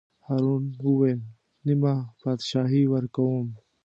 [0.25, 1.19] هارون وویل:
[1.65, 3.47] نیمه بادشاهي ورکووم.